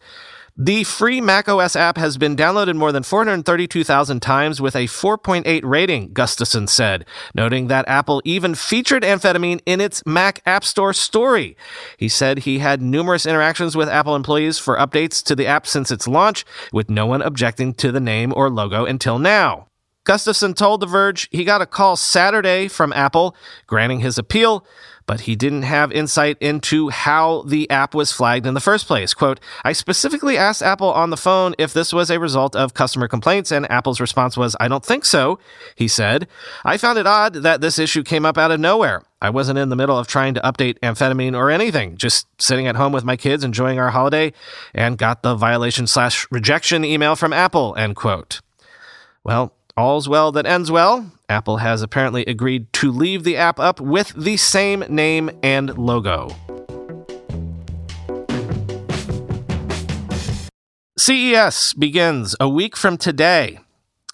The 0.59 0.85
free 0.85 1.21
macOS 1.21 1.77
app 1.77 1.99
has 1.99 2.17
been 2.17 2.35
downloaded 2.35 2.77
more 2.77 2.91
than 2.91 3.03
432,000 3.03 4.21
times 4.21 4.59
with 4.59 4.75
a 4.75 4.87
4.8 4.87 5.61
rating, 5.63 6.15
Gustafson 6.15 6.67
said, 6.67 7.05
noting 7.35 7.67
that 7.67 7.87
Apple 7.87 8.23
even 8.25 8.55
featured 8.55 9.03
amphetamine 9.03 9.61
in 9.67 9.83
its 9.83 10.03
Mac 10.07 10.41
App 10.47 10.65
Store 10.65 10.95
story. 10.95 11.59
He 11.99 12.09
said 12.09 12.39
he 12.39 12.61
had 12.61 12.81
numerous 12.81 13.27
interactions 13.27 13.77
with 13.77 13.91
Apple 13.91 14.17
employees 14.17 14.59
for 14.59 14.79
updates 14.79 15.23
to 15.25 15.37
the 15.37 15.47
app 15.47 15.67
since 15.67 15.91
its 15.91 16.09
launch, 16.09 16.47
with 16.73 16.89
no 16.89 17.05
one 17.05 17.21
objecting 17.21 17.75
to 17.75 17.93
the 17.93 18.01
name 18.01 18.33
or 18.35 18.49
logo 18.49 18.87
until 18.87 19.19
now. 19.19 19.67
Gustafson 20.05 20.55
told 20.55 20.81
The 20.81 20.87
Verge 20.87 21.29
he 21.33 21.45
got 21.45 21.61
a 21.61 21.67
call 21.67 21.97
Saturday 21.97 22.69
from 22.69 22.95
Apple 22.95 23.37
granting 23.67 24.01
his 24.01 24.17
appeal 24.17 24.65
but 25.07 25.23
he 25.23 25.37
didn't 25.37 25.63
have 25.63 25.93
insight 25.93 26.37
into 26.41 26.91
how 26.91 27.43
the 27.43 27.69
app 27.71 27.95
was 27.95 28.13
flagged 28.13 28.47
in 28.47 28.55
the 28.55 28.61
first 28.61 28.87
place. 28.87 29.15
Quote, 29.15 29.41
I 29.65 29.73
specifically 29.73 30.37
asked 30.37 30.63
Apple 30.63 30.93
on 30.93 31.11
the 31.11 31.17
phone 31.17 31.55
if 31.59 31.73
this 31.73 31.93
was 31.93 32.11
a 32.11 32.21
result 32.21 32.57
of 32.57 32.75
customer 32.75 33.09
complaints, 33.09 33.51
and 33.51 33.71
Apple's 33.71 34.01
response 34.01 34.37
was, 34.37 34.57
I 34.59 34.69
don't 34.69 34.85
think 34.85 35.05
so, 35.05 35.39
he 35.75 35.89
said. 35.89 36.27
I 36.65 36.77
found 36.77 36.99
it 36.99 37.07
odd 37.07 37.35
that 37.35 37.61
this 37.61 37.79
issue 37.79 38.03
came 38.03 38.27
up 38.27 38.37
out 38.37 38.51
of 38.51 38.61
nowhere. 38.61 39.03
I 39.23 39.31
wasn't 39.31 39.59
in 39.59 39.71
the 39.71 39.77
middle 39.77 39.99
of 39.99 40.07
trying 40.07 40.35
to 40.35 40.41
update 40.41 40.79
amphetamine 40.81 41.37
or 41.37 41.51
anything, 41.51 41.97
just 41.97 42.27
sitting 42.39 42.67
at 42.67 42.77
home 42.77 42.93
with 42.93 43.05
my 43.05 43.17
kids 43.17 43.45
enjoying 43.45 43.79
our 43.79 43.91
holiday 43.91 44.33
and 44.75 44.99
got 44.99 45.23
the 45.23 45.35
violation 45.35 45.87
slash 45.87 46.27
rejection 46.31 46.85
email 46.85 47.17
from 47.17 47.33
Apple, 47.33 47.75
end 47.79 47.97
quote. 47.97 48.41
Well, 49.25 49.55
all's 49.77 50.09
well 50.09 50.33
that 50.33 50.47
ends 50.47 50.71
well. 50.71 51.11
Apple 51.29 51.59
has 51.59 51.83
apparently 51.83 52.25
agreed 52.25 52.73
to 52.75 52.91
leave 52.91 53.25
the 53.25 53.37
app 53.37 53.61
up 53.61 53.81
with 53.81 54.13
the 54.17 54.37
same 54.37 54.81
name 54.89 55.31
and 55.43 55.77
logo. 55.77 56.31
CES 60.99 61.75
begins 61.75 62.35
a 62.41 62.49
week 62.49 62.77
from 62.77 62.97
today. 62.97 63.61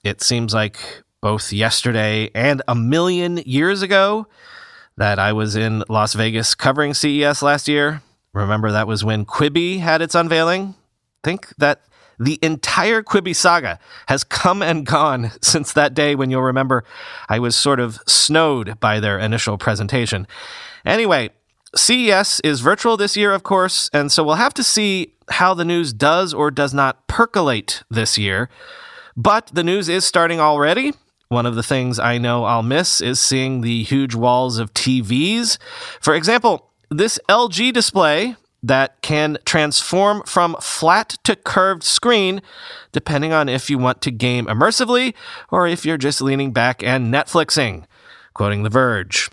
It 0.03 0.21
seems 0.21 0.53
like 0.53 0.79
both 1.21 1.53
yesterday 1.53 2.31
and 2.35 2.61
a 2.67 2.75
million 2.75 3.37
years 3.39 3.83
ago 3.83 4.27
that 4.97 5.19
I 5.19 5.33
was 5.33 5.55
in 5.55 5.85
Las 5.89 6.15
Vegas 6.15 6.55
covering 6.55 6.93
CES 6.93 7.41
last 7.41 7.69
year. 7.69 8.03
Remember, 8.35 8.73
that 8.73 8.89
was 8.89 9.05
when 9.05 9.25
Quibi 9.25 9.79
had 9.79 10.03
its 10.03 10.15
unveiling? 10.15 10.75
Think 11.23 11.49
that 11.59 11.83
the 12.19 12.39
entire 12.43 13.03
Quibi 13.03 13.35
saga 13.35 13.79
has 14.09 14.25
come 14.25 14.63
and 14.63 14.87
gone 14.87 15.33
since 15.41 15.73
that 15.73 15.95
day 15.95 16.15
when 16.15 16.31
you'll 16.31 16.43
remember 16.43 16.85
I 17.29 17.39
was 17.39 17.57
sort 17.57 17.81
of 17.81 17.99
snowed 18.07 18.79
by 18.81 19.01
their 19.01 19.19
initial 19.19 19.59
presentation. 19.59 20.27
Anyway, 20.85 21.31
CES 21.75 22.41
is 22.41 22.61
virtual 22.61 22.97
this 22.97 23.17
year, 23.17 23.33
of 23.33 23.43
course, 23.43 23.89
and 23.93 24.13
so 24.13 24.23
we'll 24.23 24.35
have 24.35 24.55
to 24.55 24.65
see 24.65 25.15
how 25.31 25.55
the 25.55 25.65
news 25.65 25.93
does 25.93 26.35
or 26.35 26.51
does 26.51 26.75
not 26.75 27.07
percolate 27.07 27.83
this 27.91 28.19
year. 28.19 28.49
But 29.17 29.51
the 29.53 29.65
news 29.65 29.89
is 29.89 30.05
starting 30.05 30.41
already. 30.41 30.93
One 31.29 31.47
of 31.47 31.55
the 31.55 31.63
things 31.63 31.99
I 31.99 32.19
know 32.19 32.45
I'll 32.45 32.63
miss 32.63 33.01
is 33.01 33.19
seeing 33.19 33.63
the 33.63 33.83
huge 33.85 34.15
walls 34.15 34.59
of 34.59 34.75
TVs. 34.75 35.57
For 36.01 36.15
example, 36.15 36.71
this 36.91 37.19
LG 37.29 37.73
display 37.73 38.37
that 38.63 39.01
can 39.03 39.39
transform 39.45 40.23
from 40.23 40.57
flat 40.61 41.19
to 41.25 41.35
curved 41.35 41.83
screen 41.83 42.41
depending 42.93 43.33
on 43.33 43.49
if 43.49 43.69
you 43.69 43.79
want 43.79 44.01
to 44.03 44.11
game 44.11 44.47
immersively 44.47 45.15
or 45.51 45.67
if 45.67 45.85
you're 45.85 45.99
just 45.99 46.21
leaning 46.21 46.53
back 46.53 46.83
and 46.83 47.13
Netflixing. 47.13 47.85
Quoting 48.35 48.63
The 48.63 48.71
Verge. 48.71 49.31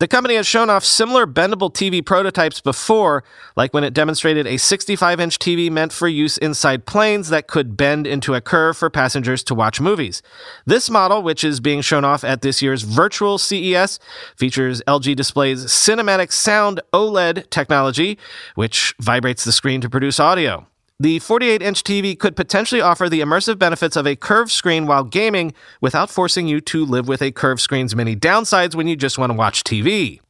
The 0.00 0.08
company 0.08 0.34
has 0.34 0.46
shown 0.46 0.70
off 0.70 0.84
similar 0.84 1.24
bendable 1.24 1.72
TV 1.72 2.04
prototypes 2.04 2.60
before, 2.60 3.22
like 3.54 3.72
when 3.72 3.84
it 3.84 3.94
demonstrated 3.94 4.44
a 4.44 4.56
65 4.56 5.20
inch 5.20 5.38
TV 5.38 5.70
meant 5.70 5.92
for 5.92 6.08
use 6.08 6.36
inside 6.36 6.84
planes 6.84 7.28
that 7.28 7.46
could 7.46 7.76
bend 7.76 8.04
into 8.04 8.34
a 8.34 8.40
curve 8.40 8.76
for 8.76 8.90
passengers 8.90 9.44
to 9.44 9.54
watch 9.54 9.80
movies. 9.80 10.20
This 10.66 10.90
model, 10.90 11.22
which 11.22 11.44
is 11.44 11.60
being 11.60 11.80
shown 11.80 12.04
off 12.04 12.24
at 12.24 12.42
this 12.42 12.60
year's 12.60 12.82
virtual 12.82 13.38
CES, 13.38 14.00
features 14.36 14.82
LG 14.88 15.14
Display's 15.14 15.66
Cinematic 15.66 16.32
Sound 16.32 16.80
OLED 16.92 17.48
technology, 17.50 18.18
which 18.56 18.94
vibrates 19.00 19.44
the 19.44 19.52
screen 19.52 19.80
to 19.80 19.88
produce 19.88 20.18
audio. 20.18 20.66
The 21.00 21.18
48 21.18 21.60
inch 21.60 21.82
TV 21.82 22.16
could 22.16 22.36
potentially 22.36 22.80
offer 22.80 23.08
the 23.08 23.20
immersive 23.20 23.58
benefits 23.58 23.96
of 23.96 24.06
a 24.06 24.14
curved 24.14 24.52
screen 24.52 24.86
while 24.86 25.02
gaming 25.02 25.52
without 25.80 26.08
forcing 26.08 26.46
you 26.46 26.60
to 26.62 26.84
live 26.84 27.08
with 27.08 27.20
a 27.20 27.32
curved 27.32 27.60
screen's 27.60 27.96
many 27.96 28.14
downsides 28.14 28.76
when 28.76 28.86
you 28.86 28.94
just 28.94 29.18
want 29.18 29.30
to 29.30 29.34
watch 29.36 29.64
TV. 29.64 30.20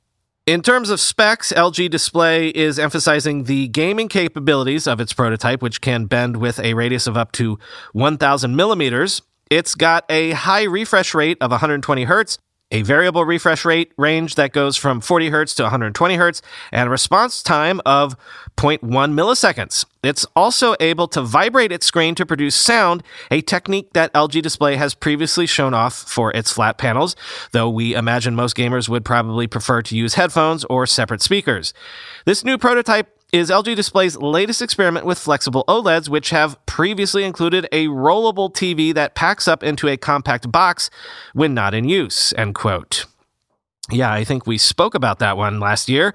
In 0.46 0.62
terms 0.62 0.88
of 0.88 1.00
specs, 1.00 1.52
LG 1.52 1.90
Display 1.90 2.48
is 2.48 2.78
emphasizing 2.78 3.44
the 3.44 3.68
gaming 3.68 4.08
capabilities 4.08 4.86
of 4.86 5.00
its 5.00 5.12
prototype, 5.12 5.60
which 5.60 5.82
can 5.82 6.06
bend 6.06 6.38
with 6.38 6.58
a 6.60 6.72
radius 6.72 7.06
of 7.06 7.16
up 7.16 7.32
to 7.32 7.58
1,000 7.92 8.56
millimeters. 8.56 9.20
It's 9.50 9.74
got 9.74 10.06
a 10.08 10.30
high 10.32 10.64
refresh 10.64 11.14
rate 11.14 11.36
of 11.42 11.50
120 11.50 12.04
hertz 12.04 12.38
a 12.70 12.82
variable 12.82 13.24
refresh 13.24 13.64
rate 13.64 13.92
range 13.96 14.34
that 14.34 14.52
goes 14.52 14.76
from 14.76 15.00
40 15.00 15.28
hertz 15.28 15.54
to 15.54 15.62
120 15.64 16.16
hertz, 16.16 16.42
and 16.72 16.88
a 16.88 16.90
response 16.90 17.42
time 17.42 17.80
of 17.86 18.16
0.1 18.56 18.80
milliseconds. 19.12 19.84
It's 20.02 20.26
also 20.36 20.74
able 20.80 21.08
to 21.08 21.22
vibrate 21.22 21.72
its 21.72 21.86
screen 21.86 22.14
to 22.16 22.26
produce 22.26 22.56
sound, 22.56 23.02
a 23.30 23.40
technique 23.40 23.92
that 23.94 24.12
LG 24.12 24.42
Display 24.42 24.76
has 24.76 24.94
previously 24.94 25.46
shown 25.46 25.74
off 25.74 25.94
for 25.94 26.32
its 26.32 26.52
flat 26.52 26.78
panels, 26.78 27.16
though 27.52 27.70
we 27.70 27.94
imagine 27.94 28.34
most 28.34 28.56
gamers 28.56 28.88
would 28.88 29.04
probably 29.04 29.46
prefer 29.46 29.82
to 29.82 29.96
use 29.96 30.14
headphones 30.14 30.64
or 30.64 30.86
separate 30.86 31.22
speakers. 31.22 31.72
This 32.26 32.44
new 32.44 32.58
prototype 32.58 33.08
is 33.34 33.50
LG 33.50 33.74
Display's 33.74 34.16
latest 34.16 34.62
experiment 34.62 35.04
with 35.04 35.18
flexible 35.18 35.64
OLEDs, 35.66 36.08
which 36.08 36.30
have 36.30 36.56
previously 36.66 37.24
included 37.24 37.66
a 37.72 37.88
rollable 37.88 38.48
TV 38.48 38.94
that 38.94 39.16
packs 39.16 39.48
up 39.48 39.64
into 39.64 39.88
a 39.88 39.96
compact 39.96 40.52
box 40.52 40.88
when 41.32 41.52
not 41.52 41.74
in 41.74 41.88
use. 41.88 42.32
End 42.34 42.54
quote. 42.54 43.06
Yeah, 43.90 44.12
I 44.12 44.22
think 44.22 44.46
we 44.46 44.56
spoke 44.56 44.94
about 44.94 45.18
that 45.18 45.36
one 45.36 45.58
last 45.58 45.88
year. 45.88 46.14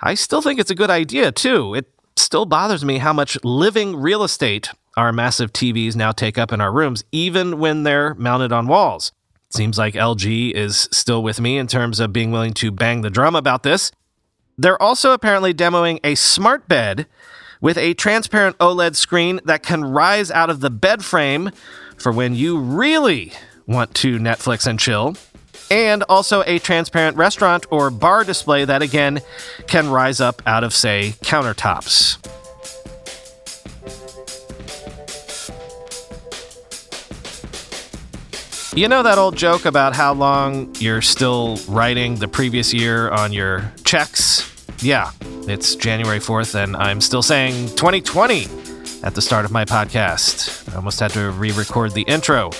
I 0.00 0.14
still 0.14 0.42
think 0.42 0.58
it's 0.58 0.70
a 0.70 0.74
good 0.74 0.90
idea, 0.90 1.30
too. 1.30 1.72
It 1.74 1.88
still 2.16 2.46
bothers 2.46 2.84
me 2.84 2.98
how 2.98 3.12
much 3.12 3.38
living 3.44 3.94
real 3.94 4.24
estate 4.24 4.70
our 4.96 5.12
massive 5.12 5.52
TVs 5.52 5.94
now 5.94 6.10
take 6.10 6.36
up 6.36 6.52
in 6.52 6.60
our 6.60 6.72
rooms, 6.72 7.04
even 7.12 7.60
when 7.60 7.84
they're 7.84 8.14
mounted 8.14 8.50
on 8.50 8.66
walls. 8.66 9.12
Seems 9.50 9.78
like 9.78 9.94
LG 9.94 10.50
is 10.50 10.88
still 10.90 11.22
with 11.22 11.40
me 11.40 11.58
in 11.58 11.68
terms 11.68 12.00
of 12.00 12.12
being 12.12 12.32
willing 12.32 12.54
to 12.54 12.72
bang 12.72 13.02
the 13.02 13.10
drum 13.10 13.36
about 13.36 13.62
this. 13.62 13.92
They're 14.58 14.80
also 14.80 15.12
apparently 15.12 15.52
demoing 15.52 16.00
a 16.02 16.14
smart 16.14 16.66
bed 16.66 17.06
with 17.60 17.76
a 17.76 17.94
transparent 17.94 18.56
OLED 18.58 18.96
screen 18.96 19.40
that 19.44 19.62
can 19.62 19.84
rise 19.84 20.30
out 20.30 20.48
of 20.48 20.60
the 20.60 20.70
bed 20.70 21.04
frame 21.04 21.50
for 21.98 22.10
when 22.10 22.34
you 22.34 22.58
really 22.58 23.32
want 23.66 23.94
to 23.96 24.18
Netflix 24.18 24.66
and 24.66 24.78
chill. 24.78 25.16
And 25.70 26.04
also 26.04 26.42
a 26.46 26.58
transparent 26.58 27.16
restaurant 27.16 27.66
or 27.70 27.90
bar 27.90 28.24
display 28.24 28.64
that 28.64 28.82
again 28.82 29.20
can 29.66 29.90
rise 29.90 30.20
up 30.20 30.40
out 30.46 30.64
of, 30.64 30.72
say, 30.72 31.14
countertops. 31.22 32.35
You 38.76 38.88
know 38.88 39.02
that 39.04 39.16
old 39.16 39.36
joke 39.36 39.64
about 39.64 39.94
how 39.94 40.12
long 40.12 40.68
you're 40.78 41.00
still 41.00 41.56
writing 41.66 42.16
the 42.16 42.28
previous 42.28 42.74
year 42.74 43.08
on 43.08 43.32
your 43.32 43.72
checks? 43.84 44.52
Yeah, 44.82 45.12
it's 45.48 45.76
January 45.76 46.18
4th, 46.18 46.54
and 46.54 46.76
I'm 46.76 47.00
still 47.00 47.22
saying 47.22 47.68
2020 47.68 48.46
at 49.02 49.14
the 49.14 49.22
start 49.22 49.46
of 49.46 49.50
my 49.50 49.64
podcast. 49.64 50.70
I 50.70 50.76
almost 50.76 51.00
had 51.00 51.10
to 51.12 51.30
re 51.30 51.52
record 51.52 51.92
the 51.92 52.02
intro. 52.02 52.50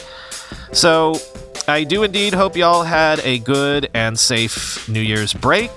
So, 0.72 1.20
I 1.68 1.84
do 1.84 2.02
indeed 2.02 2.32
hope 2.32 2.56
y'all 2.56 2.82
had 2.82 3.18
a 3.18 3.38
good 3.40 3.90
and 3.92 4.18
safe 4.18 4.88
New 4.88 5.02
Year's 5.02 5.34
break. 5.34 5.70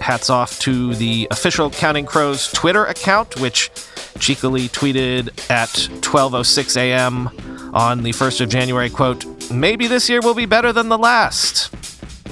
Hats 0.00 0.30
off 0.30 0.58
to 0.60 0.96
the 0.96 1.28
official 1.30 1.70
Counting 1.70 2.06
Crows 2.06 2.50
Twitter 2.50 2.86
account, 2.86 3.38
which 3.38 3.70
cheekily 4.18 4.68
tweeted 4.68 5.28
at 5.48 5.68
12:06 6.00 6.76
a.m. 6.76 7.28
on 7.72 8.02
the 8.02 8.10
1st 8.10 8.40
of 8.40 8.48
January, 8.48 8.90
quote, 8.90 9.24
"Maybe 9.50 9.86
this 9.86 10.08
year 10.08 10.20
will 10.20 10.34
be 10.34 10.46
better 10.46 10.72
than 10.72 10.88
the 10.88 10.98
last." 10.98 11.70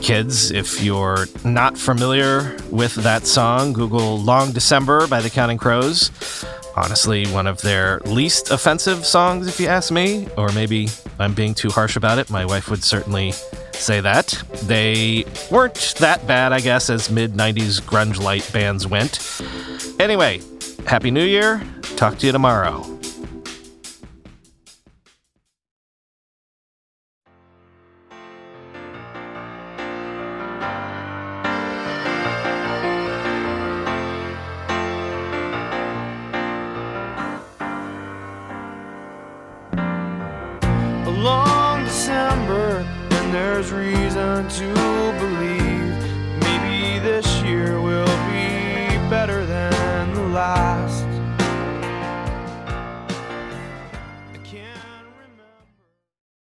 Kids, 0.01 0.51
if 0.51 0.83
you're 0.83 1.27
not 1.45 1.79
familiar 1.79 2.57
with 2.71 2.95
that 2.97 3.27
song, 3.27 3.73
Google 3.73 4.21
Long 4.21 4.53
December 4.53 5.07
by 5.07 5.21
the 5.23 5.31
Counting 5.31 5.57
Crows. 5.57 6.11
Honestly, 6.77 7.27
one 7.29 7.47
of 7.47 7.63
their 7.63 8.01
least 8.05 8.51
offensive 8.51 9.07
songs, 9.07 9.47
if 9.47 9.61
you 9.61 9.69
ask 9.69 9.91
me, 9.91 10.29
or 10.37 10.51
maybe 10.53 10.91
I'm 11.19 11.33
being 11.33 11.55
too 11.55 11.71
harsh 11.71 11.97
about 11.97 12.19
it. 12.19 12.29
My 12.31 12.45
wife 12.45 12.69
would 12.69 12.83
certainly 12.83 13.33
say 13.73 14.01
that. 14.01 14.43
They 14.65 15.25
weren't 15.51 15.95
that 16.01 16.27
bad, 16.27 16.53
I 16.53 16.61
guess, 16.61 16.91
as 16.91 17.11
mid 17.11 17.35
90s 17.35 17.81
grunge 17.81 18.21
light 18.21 18.49
bands 18.53 18.87
went. 18.87 19.21
Anyway, 20.01 20.43
Happy 20.87 21.11
New 21.11 21.25
Year. 21.25 21.63
Talk 21.97 22.19
to 22.19 22.27
you 22.27 22.33
tomorrow. 22.33 22.94